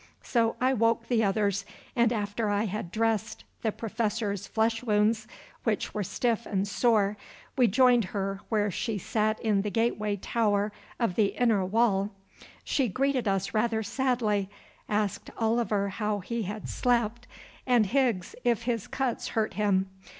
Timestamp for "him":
19.53-19.87